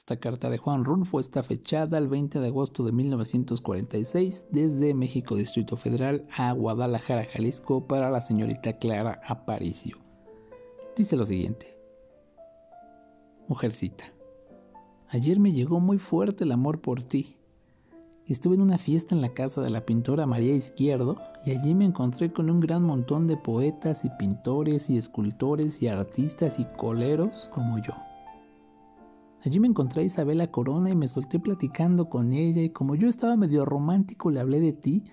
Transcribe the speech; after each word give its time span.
Esta 0.00 0.16
carta 0.16 0.48
de 0.48 0.56
Juan 0.56 0.86
Rulfo 0.86 1.20
está 1.20 1.42
fechada 1.42 1.98
el 1.98 2.08
20 2.08 2.40
de 2.40 2.46
agosto 2.46 2.84
de 2.84 2.90
1946 2.90 4.46
desde 4.50 4.94
México 4.94 5.36
Distrito 5.36 5.76
Federal 5.76 6.26
a 6.38 6.52
Guadalajara, 6.52 7.26
Jalisco 7.26 7.86
para 7.86 8.08
la 8.08 8.22
señorita 8.22 8.78
Clara 8.78 9.20
Aparicio. 9.26 9.98
Dice 10.96 11.16
lo 11.16 11.26
siguiente. 11.26 11.76
Mujercita, 13.46 14.04
ayer 15.10 15.38
me 15.38 15.52
llegó 15.52 15.80
muy 15.80 15.98
fuerte 15.98 16.44
el 16.44 16.52
amor 16.52 16.80
por 16.80 17.02
ti. 17.02 17.36
Estuve 18.24 18.54
en 18.54 18.62
una 18.62 18.78
fiesta 18.78 19.14
en 19.14 19.20
la 19.20 19.34
casa 19.34 19.60
de 19.60 19.68
la 19.68 19.84
pintora 19.84 20.24
María 20.24 20.54
Izquierdo 20.54 21.20
y 21.44 21.50
allí 21.50 21.74
me 21.74 21.84
encontré 21.84 22.32
con 22.32 22.48
un 22.48 22.60
gran 22.60 22.84
montón 22.84 23.26
de 23.26 23.36
poetas 23.36 24.06
y 24.06 24.08
pintores 24.18 24.88
y 24.88 24.96
escultores 24.96 25.82
y 25.82 25.88
artistas 25.88 26.58
y 26.58 26.64
coleros 26.78 27.50
como 27.52 27.76
yo. 27.82 27.92
Allí 29.42 29.58
me 29.58 29.68
encontré 29.68 30.02
a 30.02 30.04
Isabela 30.04 30.50
Corona 30.50 30.90
y 30.90 30.94
me 30.94 31.08
solté 31.08 31.38
platicando 31.38 32.10
con 32.10 32.32
ella 32.32 32.60
y 32.60 32.70
como 32.70 32.94
yo 32.94 33.08
estaba 33.08 33.36
medio 33.36 33.64
romántico 33.64 34.30
le 34.30 34.38
hablé 34.38 34.60
de 34.60 34.74
ti 34.74 35.04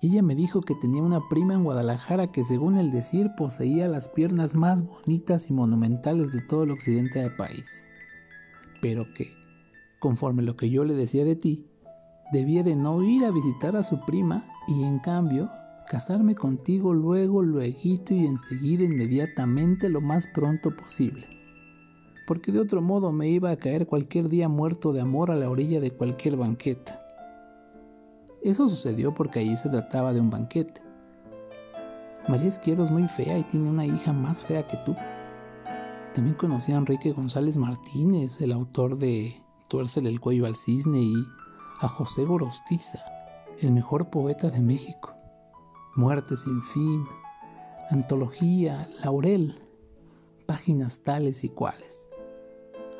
y 0.00 0.08
ella 0.08 0.22
me 0.22 0.34
dijo 0.34 0.60
que 0.60 0.74
tenía 0.74 1.02
una 1.02 1.20
prima 1.28 1.54
en 1.54 1.62
Guadalajara 1.62 2.32
que 2.32 2.42
según 2.42 2.78
el 2.78 2.90
decir 2.90 3.30
poseía 3.36 3.86
las 3.86 4.08
piernas 4.08 4.56
más 4.56 4.84
bonitas 4.84 5.48
y 5.50 5.52
monumentales 5.52 6.32
de 6.32 6.40
todo 6.40 6.64
el 6.64 6.72
occidente 6.72 7.20
del 7.20 7.36
país. 7.36 7.84
Pero 8.82 9.06
que, 9.14 9.28
conforme 10.00 10.42
lo 10.42 10.56
que 10.56 10.68
yo 10.68 10.84
le 10.84 10.94
decía 10.94 11.24
de 11.24 11.36
ti, 11.36 11.66
debía 12.32 12.64
de 12.64 12.74
no 12.74 13.02
ir 13.04 13.24
a 13.24 13.30
visitar 13.30 13.76
a 13.76 13.84
su 13.84 14.00
prima 14.00 14.44
y 14.66 14.82
en 14.82 14.98
cambio 14.98 15.48
casarme 15.88 16.34
contigo 16.34 16.92
luego, 16.92 17.40
luego 17.42 17.78
y 17.84 18.26
enseguida 18.26 18.82
inmediatamente 18.82 19.88
lo 19.88 20.00
más 20.00 20.26
pronto 20.26 20.74
posible 20.74 21.35
porque 22.26 22.50
de 22.50 22.58
otro 22.58 22.82
modo 22.82 23.12
me 23.12 23.28
iba 23.28 23.50
a 23.50 23.56
caer 23.56 23.86
cualquier 23.86 24.28
día 24.28 24.48
muerto 24.48 24.92
de 24.92 25.00
amor 25.00 25.30
a 25.30 25.36
la 25.36 25.48
orilla 25.48 25.80
de 25.80 25.92
cualquier 25.92 26.36
banquete. 26.36 26.92
Eso 28.42 28.68
sucedió 28.68 29.14
porque 29.14 29.38
allí 29.38 29.56
se 29.56 29.68
trataba 29.68 30.12
de 30.12 30.20
un 30.20 30.30
banquete. 30.30 30.82
María 32.28 32.48
Izquierdo 32.48 32.82
es 32.82 32.90
muy 32.90 33.08
fea 33.08 33.38
y 33.38 33.44
tiene 33.44 33.70
una 33.70 33.86
hija 33.86 34.12
más 34.12 34.44
fea 34.44 34.66
que 34.66 34.76
tú. 34.78 34.96
También 36.14 36.36
conocí 36.36 36.72
a 36.72 36.76
Enrique 36.76 37.12
González 37.12 37.56
Martínez, 37.56 38.40
el 38.40 38.52
autor 38.52 38.98
de 38.98 39.42
Tuércele 39.68 40.08
el 40.08 40.20
cuello 40.20 40.46
al 40.46 40.56
cisne, 40.56 41.02
y 41.02 41.14
a 41.80 41.88
José 41.88 42.24
Gorostiza, 42.24 43.04
el 43.60 43.72
mejor 43.72 44.10
poeta 44.10 44.50
de 44.50 44.60
México. 44.60 45.14
Muerte 45.94 46.36
sin 46.36 46.62
fin, 46.62 47.04
antología, 47.90 48.88
laurel, 49.02 49.60
páginas 50.46 51.02
tales 51.02 51.44
y 51.44 51.48
cuales 51.48 52.05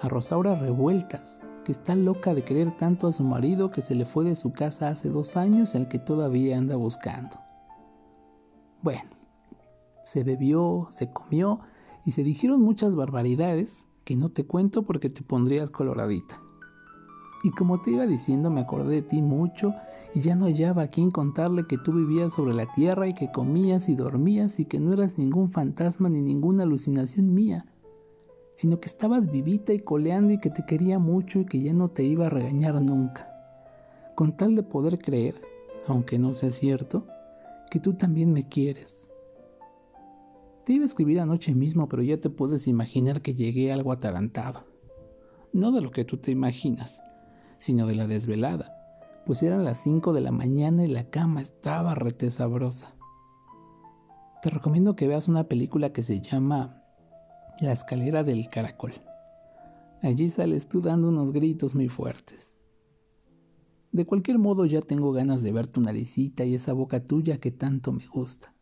a 0.00 0.08
Rosaura 0.08 0.52
Revueltas, 0.52 1.40
que 1.64 1.72
está 1.72 1.94
loca 1.94 2.34
de 2.34 2.44
querer 2.44 2.76
tanto 2.76 3.06
a 3.06 3.12
su 3.12 3.24
marido 3.24 3.70
que 3.70 3.82
se 3.82 3.94
le 3.94 4.04
fue 4.04 4.24
de 4.24 4.36
su 4.36 4.52
casa 4.52 4.88
hace 4.88 5.08
dos 5.08 5.36
años, 5.36 5.74
el 5.74 5.88
que 5.88 5.98
todavía 5.98 6.58
anda 6.58 6.76
buscando. 6.76 7.38
Bueno, 8.82 9.10
se 10.04 10.22
bebió, 10.22 10.86
se 10.90 11.12
comió 11.12 11.60
y 12.04 12.12
se 12.12 12.22
dijeron 12.22 12.62
muchas 12.62 12.94
barbaridades 12.94 13.84
que 14.04 14.16
no 14.16 14.28
te 14.28 14.46
cuento 14.46 14.84
porque 14.84 15.10
te 15.10 15.22
pondrías 15.22 15.70
coloradita. 15.70 16.40
Y 17.42 17.50
como 17.50 17.80
te 17.80 17.90
iba 17.90 18.06
diciendo, 18.06 18.50
me 18.50 18.60
acordé 18.60 18.96
de 18.96 19.02
ti 19.02 19.22
mucho 19.22 19.74
y 20.14 20.20
ya 20.20 20.36
no 20.36 20.46
hallaba 20.46 20.82
a 20.82 20.88
quien 20.88 21.10
contarle 21.10 21.66
que 21.66 21.78
tú 21.78 21.92
vivías 21.92 22.32
sobre 22.32 22.54
la 22.54 22.72
tierra 22.72 23.08
y 23.08 23.14
que 23.14 23.32
comías 23.32 23.88
y 23.88 23.96
dormías 23.96 24.60
y 24.60 24.64
que 24.64 24.78
no 24.78 24.92
eras 24.92 25.18
ningún 25.18 25.50
fantasma 25.50 26.08
ni 26.08 26.22
ninguna 26.22 26.62
alucinación 26.62 27.34
mía, 27.34 27.66
sino 28.56 28.80
que 28.80 28.88
estabas 28.88 29.30
vivita 29.30 29.74
y 29.74 29.80
coleando 29.80 30.32
y 30.32 30.38
que 30.38 30.48
te 30.48 30.64
quería 30.64 30.98
mucho 30.98 31.40
y 31.40 31.44
que 31.44 31.60
ya 31.60 31.74
no 31.74 31.90
te 31.90 32.04
iba 32.04 32.26
a 32.26 32.30
regañar 32.30 32.80
nunca, 32.80 33.28
con 34.14 34.34
tal 34.34 34.54
de 34.54 34.62
poder 34.62 34.98
creer, 34.98 35.38
aunque 35.86 36.18
no 36.18 36.32
sea 36.32 36.50
cierto, 36.50 37.06
que 37.70 37.80
tú 37.80 37.92
también 37.92 38.32
me 38.32 38.48
quieres. 38.48 39.10
Te 40.64 40.72
iba 40.72 40.84
a 40.84 40.86
escribir 40.86 41.20
anoche 41.20 41.54
mismo, 41.54 41.86
pero 41.86 42.02
ya 42.02 42.18
te 42.18 42.30
puedes 42.30 42.66
imaginar 42.66 43.20
que 43.20 43.34
llegué 43.34 43.72
algo 43.72 43.92
atarantado. 43.92 44.64
No 45.52 45.70
de 45.70 45.82
lo 45.82 45.90
que 45.90 46.06
tú 46.06 46.16
te 46.16 46.30
imaginas, 46.30 47.02
sino 47.58 47.86
de 47.86 47.94
la 47.94 48.06
desvelada, 48.06 48.74
pues 49.26 49.42
eran 49.42 49.66
las 49.66 49.82
5 49.82 50.14
de 50.14 50.22
la 50.22 50.32
mañana 50.32 50.82
y 50.82 50.88
la 50.88 51.10
cama 51.10 51.42
estaba 51.42 51.94
rete 51.94 52.30
sabrosa. 52.30 52.96
Te 54.42 54.48
recomiendo 54.48 54.96
que 54.96 55.08
veas 55.08 55.28
una 55.28 55.44
película 55.44 55.92
que 55.92 56.02
se 56.02 56.22
llama 56.22 56.85
la 57.60 57.72
escalera 57.72 58.22
del 58.22 58.48
caracol. 58.48 58.92
Allí 60.02 60.28
sales 60.28 60.68
tú 60.68 60.80
dando 60.80 61.08
unos 61.08 61.32
gritos 61.32 61.74
muy 61.74 61.88
fuertes. 61.88 62.54
De 63.92 64.04
cualquier 64.04 64.38
modo 64.38 64.66
ya 64.66 64.82
tengo 64.82 65.12
ganas 65.12 65.42
de 65.42 65.52
ver 65.52 65.66
tu 65.66 65.80
naricita 65.80 66.44
y 66.44 66.54
esa 66.54 66.74
boca 66.74 67.04
tuya 67.04 67.38
que 67.38 67.50
tanto 67.50 67.92
me 67.92 68.06
gusta. 68.06 68.52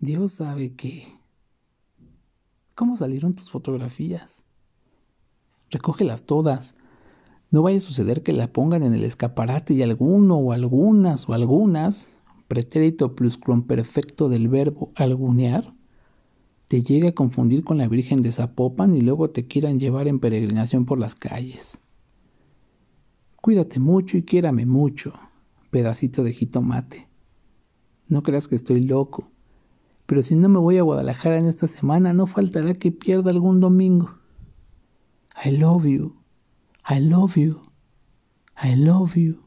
Dios 0.00 0.32
sabe 0.32 0.74
que... 0.74 1.18
¿Cómo 2.74 2.96
salieron 2.96 3.34
tus 3.34 3.50
fotografías? 3.50 4.44
Recógelas 5.70 6.22
todas. 6.22 6.76
No 7.50 7.62
vaya 7.62 7.78
a 7.78 7.80
suceder 7.80 8.22
que 8.22 8.32
la 8.32 8.52
pongan 8.52 8.82
en 8.82 8.94
el 8.94 9.04
escaparate 9.04 9.74
y 9.74 9.82
alguno 9.82 10.36
o 10.36 10.52
algunas 10.52 11.28
o 11.28 11.34
algunas, 11.34 12.08
pretérito 12.46 13.14
pluscuamperfecto 13.14 14.28
del 14.28 14.48
verbo 14.48 14.92
algunear, 14.94 15.74
te 16.68 16.82
llegue 16.82 17.08
a 17.08 17.14
confundir 17.14 17.64
con 17.64 17.78
la 17.78 17.88
Virgen 17.88 18.20
de 18.20 18.30
Zapopan 18.30 18.94
y 18.94 19.00
luego 19.00 19.30
te 19.30 19.46
quieran 19.46 19.78
llevar 19.78 20.06
en 20.06 20.20
peregrinación 20.20 20.84
por 20.84 20.98
las 20.98 21.14
calles. 21.14 21.80
Cuídate 23.36 23.80
mucho 23.80 24.18
y 24.18 24.22
quiérame 24.22 24.66
mucho, 24.66 25.14
pedacito 25.70 26.22
de 26.22 26.34
jitomate. 26.34 27.08
No 28.06 28.22
creas 28.22 28.48
que 28.48 28.54
estoy 28.54 28.84
loco, 28.84 29.30
pero 30.04 30.22
si 30.22 30.34
no 30.36 30.50
me 30.50 30.58
voy 30.58 30.76
a 30.76 30.82
Guadalajara 30.82 31.38
en 31.38 31.46
esta 31.46 31.66
semana, 31.68 32.12
no 32.12 32.26
faltará 32.26 32.74
que 32.74 32.92
pierda 32.92 33.30
algún 33.30 33.60
domingo. 33.60 34.18
I 35.42 35.52
love 35.52 35.86
you, 35.86 36.16
I 36.88 37.00
love 37.00 37.36
you, 37.36 37.62
I 38.62 38.76
love 38.76 39.16
you, 39.16 39.42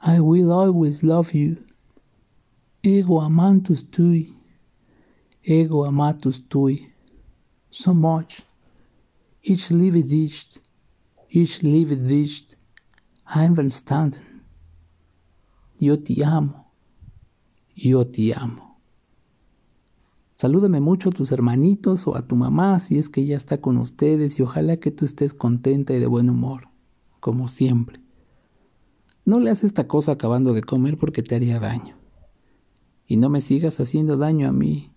I 0.00 0.20
will 0.20 0.52
always 0.52 1.02
love 1.02 1.32
you. 1.32 1.56
Ego 2.82 3.22
amantus 3.22 3.90
tui 3.90 4.36
ego 5.42 5.84
amatus 5.84 6.48
tui, 6.48 6.92
so 7.70 7.94
much, 7.94 8.42
each 9.42 9.70
live 9.70 10.02
dicht, 10.02 10.60
each 11.30 11.62
live 11.62 11.96
dicht, 11.96 12.56
I'm 13.26 13.54
verstanden. 13.54 14.44
Yo 15.78 15.98
te 15.98 16.24
amo, 16.24 16.70
yo 17.74 18.06
te 18.06 18.32
amo. 18.34 18.78
Salúdame 20.36 20.80
mucho 20.80 21.10
a 21.10 21.12
tus 21.12 21.32
hermanitos 21.32 22.06
o 22.06 22.16
a 22.16 22.26
tu 22.26 22.36
mamá 22.36 22.78
si 22.80 22.98
es 22.98 23.08
que 23.08 23.20
ella 23.20 23.36
está 23.36 23.60
con 23.60 23.76
ustedes 23.78 24.38
y 24.38 24.42
ojalá 24.42 24.76
que 24.76 24.90
tú 24.90 25.04
estés 25.04 25.34
contenta 25.34 25.94
y 25.94 25.98
de 25.98 26.06
buen 26.06 26.30
humor, 26.30 26.68
como 27.20 27.48
siempre. 27.48 28.00
No 29.24 29.38
le 29.38 29.50
hagas 29.50 29.64
esta 29.64 29.86
cosa 29.88 30.12
acabando 30.12 30.52
de 30.52 30.62
comer 30.62 30.98
porque 30.98 31.22
te 31.22 31.34
haría 31.34 31.60
daño. 31.60 31.96
Y 33.06 33.16
no 33.16 33.28
me 33.28 33.40
sigas 33.40 33.78
haciendo 33.78 34.16
daño 34.16 34.48
a 34.48 34.52
mí, 34.52 34.91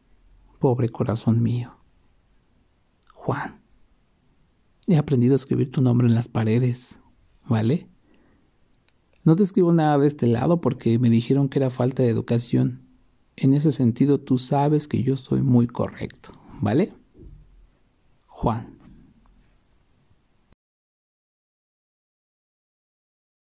pobre 0.66 0.90
corazón 0.90 1.44
mío. 1.44 1.78
Juan. 3.14 3.62
He 4.88 4.98
aprendido 4.98 5.34
a 5.34 5.36
escribir 5.36 5.70
tu 5.70 5.84
nombre 5.84 6.08
en 6.08 6.16
las 6.16 6.28
paredes, 6.28 6.98
¿vale? 7.48 7.88
No 9.24 9.36
te 9.36 9.44
escribo 9.44 9.72
nada 9.74 10.00
de 10.00 10.08
este 10.08 10.26
lado 10.26 10.62
porque 10.62 10.98
me 10.98 11.12
dijeron 11.12 11.50
que 11.50 11.60
era 11.60 11.70
falta 11.70 12.02
de 12.02 12.10
educación. 12.10 12.82
En 13.36 13.54
ese 13.54 13.72
sentido 13.72 14.20
tú 14.20 14.40
sabes 14.40 14.88
que 14.88 15.04
yo 15.04 15.18
soy 15.18 15.44
muy 15.44 15.68
correcto, 15.68 16.32
¿vale? 16.62 16.94
Juan. 18.26 18.75